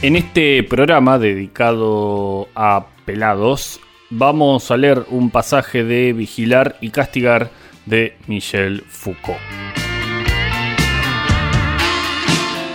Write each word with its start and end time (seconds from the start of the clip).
En 0.00 0.14
este 0.14 0.62
programa 0.62 1.18
dedicado 1.18 2.46
a 2.54 2.86
pelados, 3.04 3.80
vamos 4.10 4.70
a 4.70 4.76
leer 4.76 5.04
un 5.10 5.30
pasaje 5.30 5.82
de 5.82 6.12
Vigilar 6.12 6.76
y 6.80 6.90
Castigar 6.90 7.50
de 7.84 8.16
Michel 8.28 8.84
Foucault. 8.86 9.40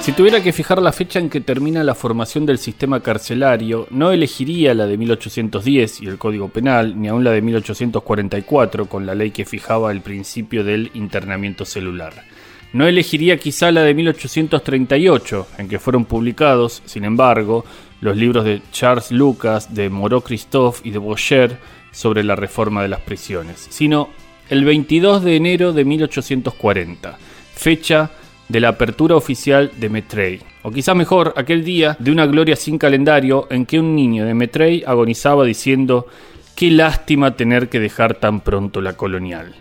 Si 0.02 0.12
tuviera 0.12 0.44
que 0.44 0.52
fijar 0.52 0.81
la 0.81 0.91
fecha 0.91 1.20
en 1.20 1.30
que 1.30 1.39
termina 1.39 1.81
la 1.86 1.95
formación 1.95 2.45
del 2.45 2.57
sistema 2.57 2.99
carcelario, 2.99 3.88
no 3.90 4.12
elegiría 4.12 4.73
la 4.73 4.85
de 4.85 4.98
1810 4.98 6.02
y 6.02 6.08
el 6.08 6.17
Código 6.17 6.49
Penal, 6.49 6.99
ni 6.99 7.08
aun 7.08 7.23
la 7.23 7.31
de 7.31 7.41
1844 7.41 8.88
con 8.88 9.05
la 9.05 9.16
ley 9.16 9.31
que 9.31 9.45
fijaba 9.45 9.94
el 9.94 10.02
principio 10.02 10.66
del 10.66 10.91
internamiento 10.94 11.63
celular. 11.63 12.33
No 12.74 12.88
elegiría 12.88 13.38
quizá 13.38 13.71
la 13.71 13.84
de 13.84 13.94
1838, 13.94 15.48
en 15.59 15.68
que 15.68 15.77
fueron 15.77 16.05
publicados, 16.05 16.81
sin 16.86 17.05
embargo, 17.05 17.64
los 18.02 18.18
libros 18.18 18.44
de 18.45 18.64
Charles 18.72 19.12
Lucas, 19.12 19.76
de 19.76 19.90
Moreau 19.90 20.22
Christophe 20.22 20.81
y 20.84 20.91
de 20.91 20.98
Bocher 20.98 21.58
sobre 21.91 22.23
la 22.23 22.36
reforma 22.36 22.81
de 22.81 22.90
las 22.90 23.02
prisiones, 23.02 23.67
sino 23.70 24.09
el 24.50 24.66
22 24.66 25.23
de 25.23 25.36
enero 25.36 25.72
de 25.72 25.86
1840, 25.86 27.17
fecha 27.54 28.09
de 28.50 28.59
la 28.59 28.70
apertura 28.70 29.16
oficial 29.16 29.72
de 29.78 29.90
Metrey, 29.90 30.42
o 30.64 30.72
quizá 30.72 30.95
mejor, 30.95 31.34
aquel 31.38 31.64
día 31.64 31.95
de 32.00 32.12
una 32.12 32.26
gloria 32.26 32.55
sin 32.55 32.80
calendario 32.80 33.48
en 33.52 33.67
que 33.67 33.80
un 33.80 33.95
niño 33.95 34.26
de 34.26 34.34
Metrey 34.34 34.84
agonizaba 34.86 35.45
diciendo 35.45 36.08
qué 36.55 36.72
lástima 36.72 37.36
tener 37.36 37.70
que 37.70 37.80
dejar 37.80 38.16
tan 38.16 38.42
pronto 38.42 38.81
la 38.81 38.94
colonial. 38.94 39.53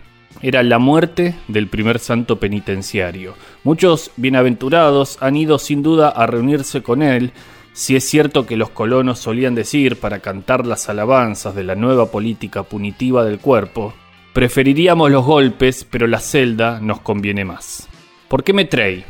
Era 0.43 0.61
la 0.61 0.77
muerte 0.77 1.35
del 1.47 1.69
primer 1.69 1.99
santo 1.99 2.37
penitenciario. 2.37 3.33
Muchos 3.63 4.11
bienaventurados 4.17 5.17
han 5.21 5.37
ido 5.37 5.57
sin 5.57 5.81
duda 5.81 6.09
a 6.09 6.27
reunirse 6.27 6.83
con 6.83 7.01
él, 7.01 7.31
si 7.71 7.95
es 7.95 8.03
cierto 8.03 8.45
que 8.45 8.57
los 8.57 8.69
colonos 8.69 9.19
solían 9.19 9.55
decir 9.55 10.01
para 10.01 10.19
cantar 10.19 10.67
las 10.67 10.89
alabanzas 10.89 11.55
de 11.55 11.63
la 11.63 11.75
nueva 11.75 12.11
política 12.11 12.63
punitiva 12.63 13.23
del 13.23 13.39
cuerpo, 13.39 13.93
preferiríamos 14.33 15.09
los 15.09 15.25
golpes, 15.25 15.87
pero 15.89 16.07
la 16.07 16.19
celda 16.19 16.81
nos 16.81 16.99
conviene 16.99 17.45
más. 17.45 17.87
¿Por 18.27 18.43
qué 18.43 18.51
Metrey? 18.51 19.05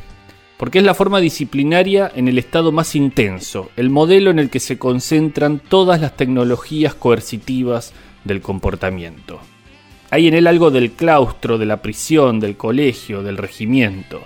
Porque 0.57 0.77
es 0.77 0.85
la 0.85 0.93
forma 0.93 1.19
disciplinaria 1.19 2.11
en 2.13 2.27
el 2.27 2.37
estado 2.37 2.71
más 2.71 2.95
intenso, 2.95 3.71
el 3.75 3.89
modelo 3.89 4.29
en 4.29 4.37
el 4.37 4.51
que 4.51 4.59
se 4.59 4.77
concentran 4.77 5.57
todas 5.57 5.99
las 5.99 6.15
tecnologías 6.15 6.93
coercitivas 6.93 7.91
del 8.23 8.41
comportamiento. 8.41 9.41
Hay 10.13 10.27
en 10.27 10.35
él 10.35 10.45
algo 10.45 10.69
del 10.69 10.91
claustro, 10.91 11.57
de 11.57 11.65
la 11.65 11.81
prisión, 11.81 12.39
del 12.39 12.55
colegio, 12.55 13.23
del 13.23 13.35
regimiento. 13.35 14.21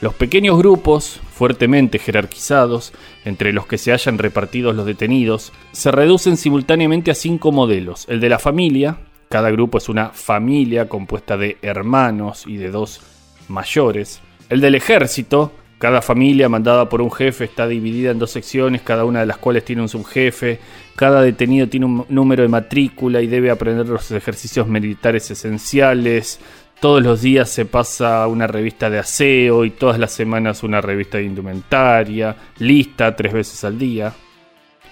Los 0.00 0.14
pequeños 0.14 0.56
grupos, 0.56 1.18
fuertemente 1.32 1.98
jerarquizados, 1.98 2.92
entre 3.24 3.52
los 3.52 3.66
que 3.66 3.76
se 3.76 3.92
hayan 3.92 4.18
repartidos 4.18 4.76
los 4.76 4.86
detenidos, 4.86 5.52
se 5.72 5.90
reducen 5.90 6.36
simultáneamente 6.36 7.10
a 7.10 7.16
cinco 7.16 7.50
modelos. 7.50 8.06
El 8.08 8.20
de 8.20 8.28
la 8.28 8.38
familia, 8.38 8.98
cada 9.28 9.50
grupo 9.50 9.78
es 9.78 9.88
una 9.88 10.10
familia 10.10 10.88
compuesta 10.88 11.36
de 11.36 11.58
hermanos 11.60 12.44
y 12.46 12.58
de 12.58 12.70
dos 12.70 13.00
mayores. 13.48 14.20
El 14.48 14.60
del 14.60 14.76
ejército, 14.76 15.50
cada 15.82 16.00
familia 16.00 16.48
mandada 16.48 16.88
por 16.88 17.02
un 17.02 17.10
jefe 17.10 17.42
está 17.42 17.66
dividida 17.66 18.12
en 18.12 18.20
dos 18.20 18.30
secciones, 18.30 18.82
cada 18.82 19.04
una 19.04 19.18
de 19.18 19.26
las 19.26 19.38
cuales 19.38 19.64
tiene 19.64 19.82
un 19.82 19.88
subjefe. 19.88 20.60
Cada 20.94 21.22
detenido 21.22 21.66
tiene 21.66 21.86
un 21.86 22.06
número 22.08 22.44
de 22.44 22.48
matrícula 22.48 23.20
y 23.20 23.26
debe 23.26 23.50
aprender 23.50 23.88
los 23.88 24.08
ejercicios 24.12 24.68
militares 24.68 25.28
esenciales. 25.32 26.38
Todos 26.78 27.02
los 27.02 27.20
días 27.20 27.50
se 27.50 27.64
pasa 27.64 28.24
una 28.28 28.46
revista 28.46 28.90
de 28.90 29.00
aseo 29.00 29.64
y 29.64 29.70
todas 29.70 29.98
las 29.98 30.12
semanas 30.12 30.62
una 30.62 30.80
revista 30.80 31.18
de 31.18 31.24
indumentaria, 31.24 32.36
lista 32.58 33.16
tres 33.16 33.32
veces 33.32 33.64
al 33.64 33.76
día. 33.76 34.12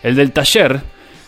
El 0.03 0.17
del 0.17 0.33
taller, 0.33 0.81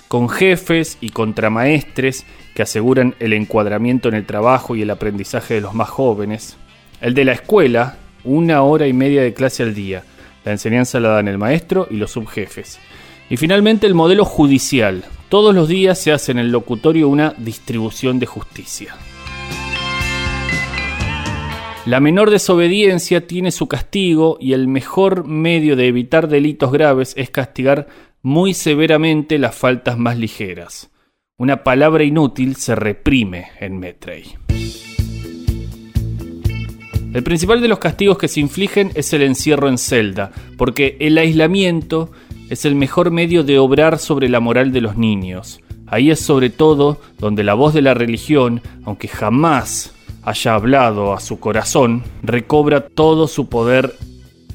con 0.09 0.29
jefes 0.29 0.99
y 1.01 1.11
contramaestres 1.11 2.27
que 2.57 2.63
aseguran 2.63 3.15
el 3.21 3.33
encuadramiento 3.33 4.09
en 4.09 4.17
el 4.17 4.27
trabajo 4.27 4.75
y 4.75 4.83
el 4.83 4.91
aprendizaje 4.91 5.55
de 5.55 5.61
los 5.61 5.73
más 5.73 5.89
jóvenes. 5.89 6.57
El 7.01 7.15
de 7.15 7.25
la 7.25 7.33
escuela, 7.33 7.99
una 8.25 8.63
hora 8.63 8.87
y 8.87 8.93
media 8.93 9.23
de 9.23 9.35
clase 9.35 9.63
al 9.63 9.75
día. 9.75 10.05
La 10.45 10.53
enseñanza 10.53 11.01
la 11.01 11.11
dan 11.11 11.29
el 11.29 11.39
maestro 11.39 11.87
y 11.91 11.97
los 11.97 12.13
subjefes. 12.13 12.79
Y 13.31 13.37
finalmente 13.37 13.87
el 13.87 13.95
modelo 13.95 14.25
judicial. 14.25 15.05
Todos 15.29 15.55
los 15.55 15.69
días 15.69 15.99
se 15.99 16.13
hace 16.13 16.33
en 16.33 16.39
el 16.39 16.53
locutorio 16.53 17.09
una 17.09 17.35
distribución 17.39 18.19
de 18.19 18.27
justicia. 18.27 18.95
La 21.85 21.99
menor 21.99 22.31
desobediencia 22.31 23.27
tiene 23.27 23.51
su 23.51 23.67
castigo 23.67 24.39
y 24.41 24.53
el 24.53 24.69
mejor 24.69 25.27
medio 25.27 25.75
de 25.75 25.89
evitar 25.89 26.29
delitos 26.29 26.71
graves 26.71 27.13
es 27.17 27.31
castigar 27.31 27.89
muy 28.23 28.55
severamente 28.55 29.37
las 29.39 29.57
faltas 29.57 29.99
más 29.99 30.17
ligeras. 30.17 30.91
Una 31.39 31.65
palabra 31.65 32.05
inútil 32.05 32.55
se 32.55 32.77
reprime 32.77 33.49
en 33.59 33.81
Metrey. 33.81 34.37
El 37.13 37.23
principal 37.23 37.61
de 37.61 37.69
los 37.69 37.79
castigos 37.79 38.17
que 38.17 38.27
se 38.27 38.41
infligen 38.41 38.91
es 38.95 39.13
el 39.13 39.21
encierro 39.21 39.69
en 39.69 39.77
celda, 39.77 40.33
porque 40.57 40.97
el 40.99 41.19
aislamiento 41.19 42.11
es 42.49 42.65
el 42.65 42.75
mejor 42.75 43.11
medio 43.11 43.45
de 43.45 43.59
obrar 43.59 43.99
sobre 43.99 44.31
la 44.31 44.41
moral 44.41 44.73
de 44.73 44.81
los 44.81 44.97
niños. 44.97 45.61
Ahí 45.87 46.11
es 46.11 46.21
sobre 46.21 46.49
todo 46.49 47.03
donde 47.19 47.45
la 47.45 47.53
voz 47.53 47.75
de 47.75 47.83
la 47.83 47.93
religión, 47.93 48.63
aunque 48.85 49.09
jamás 49.09 49.93
haya 50.23 50.55
hablado 50.55 51.13
a 51.13 51.21
su 51.21 51.39
corazón, 51.39 52.03
recobra 52.23 52.89
todo 52.89 53.29
su 53.29 53.51
poder 53.51 53.95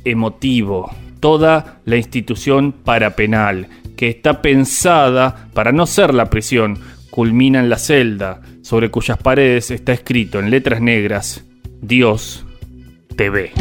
emotivo, 0.04 0.90
toda 1.20 1.80
la 1.86 1.98
institución 1.98 2.72
parapenal, 2.72 3.68
que 3.96 4.10
está 4.10 4.42
pensada 4.42 5.48
para 5.54 5.72
no 5.72 5.86
ser 5.86 6.12
la 6.12 6.32
prisión, 6.32 6.80
culmina 7.12 7.60
en 7.60 7.70
la 7.70 7.78
celda, 7.78 8.42
sobre 8.64 8.90
cuyas 8.90 9.20
paredes 9.20 9.70
está 9.70 9.94
escrito 9.94 10.40
en 10.40 10.50
letras 10.50 10.82
negras, 10.82 11.44
Dios 11.82 12.47
TV. 13.18 13.52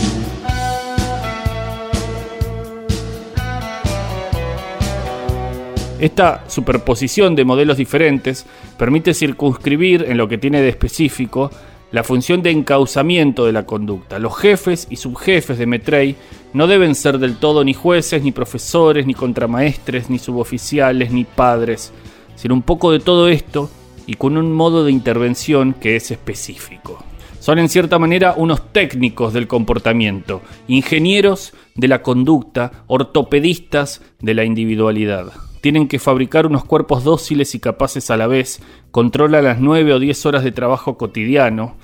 Esta 5.98 6.44
superposición 6.46 7.34
de 7.34 7.46
modelos 7.46 7.78
diferentes 7.78 8.44
permite 8.78 9.14
circunscribir 9.14 10.04
en 10.06 10.18
lo 10.18 10.28
que 10.28 10.36
tiene 10.36 10.60
de 10.60 10.68
específico 10.68 11.50
la 11.90 12.04
función 12.04 12.42
de 12.42 12.50
encauzamiento 12.50 13.46
de 13.46 13.52
la 13.52 13.64
conducta. 13.64 14.18
Los 14.18 14.36
jefes 14.36 14.86
y 14.90 14.96
subjefes 14.96 15.56
de 15.56 15.66
Metrey 15.66 16.16
no 16.52 16.66
deben 16.66 16.94
ser 16.94 17.18
del 17.18 17.36
todo 17.36 17.64
ni 17.64 17.72
jueces, 17.72 18.22
ni 18.22 18.32
profesores, 18.32 19.06
ni 19.06 19.14
contramaestres, 19.14 20.10
ni 20.10 20.18
suboficiales, 20.18 21.10
ni 21.12 21.24
padres, 21.24 21.92
sino 22.34 22.52
un 22.52 22.62
poco 22.62 22.92
de 22.92 23.00
todo 23.00 23.28
esto 23.28 23.70
y 24.06 24.14
con 24.14 24.36
un 24.36 24.52
modo 24.52 24.84
de 24.84 24.92
intervención 24.92 25.72
que 25.72 25.96
es 25.96 26.10
específico. 26.10 27.02
Son 27.41 27.58
en 27.58 27.69
cierta 27.69 27.98
manera 27.98 28.34
unos 28.36 28.72
técnicos 28.72 29.32
del 29.32 29.47
comportamiento, 29.47 30.42
ingenieros 30.69 31.52
de 31.74 31.88
la 31.88 32.02
conducta, 32.02 32.84
ortopedistas 32.86 34.02
de 34.20 34.34
la 34.34 34.44
individualidad. 34.44 35.32
Tienen 35.60 35.88
que 35.88 35.98
fabricar 35.98 36.47
unos 36.47 36.64
cuerpos 36.64 37.04
dóciles 37.04 37.54
y 37.54 37.60
capaces 37.60 38.10
a 38.10 38.16
la 38.16 38.26
vez, 38.26 38.60
controlan 38.91 39.44
las 39.44 39.60
nueve 39.60 39.92
o 39.92 39.98
diez 39.98 40.24
horas 40.26 40.44
de 40.44 40.52
trabajo 40.52 40.97
cotidiano, 40.97 41.76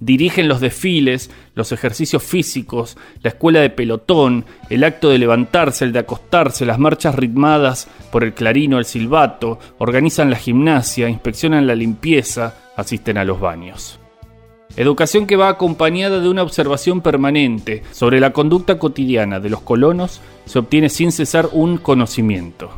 dirigen 0.00 0.48
los 0.48 0.60
desfiles, 0.60 1.30
los 1.54 1.72
ejercicios 1.72 2.22
físicos, 2.22 2.96
la 3.22 3.30
escuela 3.30 3.60
de 3.60 3.70
pelotón, 3.70 4.46
el 4.70 4.82
acto 4.84 5.10
de 5.10 5.18
levantarse, 5.18 5.84
el 5.84 5.92
de 5.92 6.00
acostarse, 6.00 6.64
las 6.64 6.78
marchas 6.78 7.14
ritmadas 7.14 7.88
por 8.10 8.24
el 8.24 8.32
clarino, 8.32 8.78
el 8.78 8.86
silbato, 8.86 9.58
organizan 9.78 10.30
la 10.30 10.36
gimnasia, 10.36 11.08
inspeccionan 11.08 11.66
la 11.66 11.74
limpieza, 11.74 12.54
asisten 12.76 13.18
a 13.18 13.24
los 13.24 13.38
baños. 13.38 13.99
Educación 14.76 15.26
que 15.26 15.36
va 15.36 15.48
acompañada 15.48 16.20
de 16.20 16.28
una 16.28 16.42
observación 16.42 17.00
permanente 17.00 17.82
sobre 17.90 18.20
la 18.20 18.32
conducta 18.32 18.78
cotidiana 18.78 19.40
de 19.40 19.50
los 19.50 19.60
colonos, 19.62 20.20
se 20.46 20.58
obtiene 20.58 20.88
sin 20.88 21.12
cesar 21.12 21.48
un 21.52 21.76
conocimiento. 21.76 22.70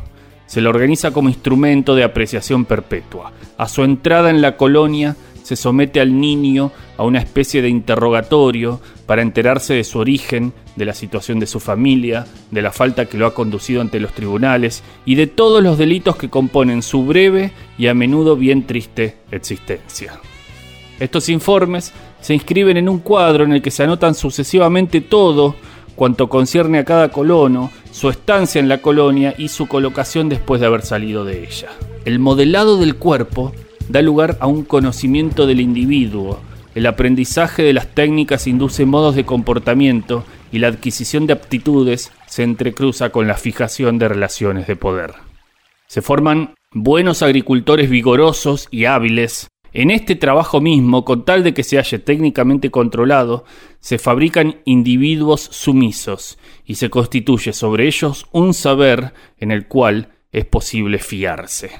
Se 0.47 0.59
lo 0.61 0.69
organiza 0.69 1.11
como 1.11 1.29
instrumento 1.29 1.95
de 1.95 2.03
apreciación 2.03 2.65
perpetua. 2.65 3.31
A 3.57 3.67
su 3.67 3.83
entrada 3.83 4.29
en 4.29 4.41
la 4.41 4.57
colonia 4.57 5.15
se 5.43 5.55
somete 5.55 5.99
al 5.99 6.19
niño 6.19 6.71
a 6.97 7.03
una 7.03 7.19
especie 7.19 7.61
de 7.61 7.69
interrogatorio 7.69 8.79
para 9.05 9.21
enterarse 9.21 9.73
de 9.73 9.83
su 9.83 9.99
origen, 9.99 10.53
de 10.75 10.85
la 10.85 10.93
situación 10.93 11.39
de 11.39 11.47
su 11.47 11.59
familia, 11.59 12.25
de 12.49 12.61
la 12.61 12.71
falta 12.71 13.05
que 13.05 13.17
lo 13.17 13.27
ha 13.27 13.33
conducido 13.33 13.81
ante 13.81 13.99
los 13.99 14.13
tribunales 14.13 14.83
y 15.05 15.15
de 15.15 15.27
todos 15.27 15.61
los 15.61 15.77
delitos 15.77 16.15
que 16.15 16.29
componen 16.29 16.81
su 16.81 17.05
breve 17.05 17.51
y 17.77 17.87
a 17.87 17.93
menudo 17.93 18.35
bien 18.35 18.65
triste 18.65 19.17
existencia. 19.31 20.19
Estos 20.99 21.29
informes 21.29 21.93
se 22.21 22.33
inscriben 22.33 22.77
en 22.77 22.89
un 22.89 22.99
cuadro 22.99 23.43
en 23.43 23.53
el 23.53 23.61
que 23.61 23.71
se 23.71 23.83
anotan 23.83 24.15
sucesivamente 24.15 25.01
todo 25.01 25.55
cuanto 25.95 26.29
concierne 26.29 26.79
a 26.79 26.85
cada 26.85 27.09
colono, 27.09 27.71
su 27.91 28.09
estancia 28.09 28.59
en 28.59 28.67
la 28.67 28.79
colonia 28.81 29.35
y 29.37 29.49
su 29.49 29.67
colocación 29.67 30.29
después 30.29 30.59
de 30.59 30.67
haber 30.67 30.83
salido 30.83 31.25
de 31.25 31.43
ella. 31.43 31.69
El 32.05 32.19
modelado 32.19 32.77
del 32.77 32.95
cuerpo 32.95 33.53
da 33.89 34.01
lugar 34.01 34.37
a 34.39 34.47
un 34.47 34.63
conocimiento 34.63 35.45
del 35.45 35.61
individuo, 35.61 36.39
el 36.75 36.87
aprendizaje 36.87 37.61
de 37.61 37.73
las 37.73 37.87
técnicas 37.93 38.47
induce 38.47 38.85
modos 38.85 39.15
de 39.15 39.25
comportamiento 39.25 40.23
y 40.51 40.57
la 40.57 40.69
adquisición 40.69 41.27
de 41.27 41.33
aptitudes 41.33 42.11
se 42.25 42.43
entrecruza 42.43 43.09
con 43.09 43.27
la 43.27 43.35
fijación 43.35 43.99
de 43.99 44.07
relaciones 44.07 44.65
de 44.65 44.75
poder. 44.75 45.13
Se 45.87 46.01
forman 46.01 46.55
buenos 46.71 47.21
agricultores 47.21 47.89
vigorosos 47.91 48.67
y 48.71 48.85
hábiles. 48.85 49.49
En 49.75 49.89
este 49.89 50.15
trabajo 50.15 50.61
mismo, 50.61 51.03
con 51.03 51.25
tal 51.25 51.43
de 51.43 51.55
que 51.55 51.63
se 51.63 51.77
halle 51.77 51.97
técnicamente 51.97 52.69
controlado, 52.69 53.43
se 53.79 53.97
fabrican 53.97 54.57
individuos 54.65 55.41
sumisos 55.41 56.37
y 56.63 56.75
se 56.75 56.91
constituye 56.91 57.53
sobre 57.53 57.87
ellos 57.87 58.27
un 58.31 58.53
saber 58.53 59.13
en 59.39 59.49
el 59.49 59.67
cual 59.67 60.09
es 60.31 60.45
posible 60.45 60.99
fiarse. 60.99 61.71